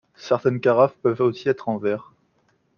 [0.17, 2.11] Certaines carafes peuvent aussi être en verre.